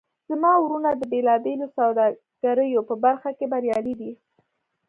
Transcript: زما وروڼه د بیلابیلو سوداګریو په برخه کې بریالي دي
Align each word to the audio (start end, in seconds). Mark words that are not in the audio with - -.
زما 0.29 0.51
وروڼه 0.59 0.91
د 0.95 1.03
بیلابیلو 1.11 1.67
سوداګریو 1.77 2.81
په 2.89 2.95
برخه 3.05 3.29
کې 3.37 3.45
بریالي 3.51 3.93
دي 4.01 4.11